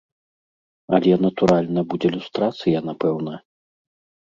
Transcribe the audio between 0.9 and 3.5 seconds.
Але, натуральна, будзе люстрацыя, напэўна.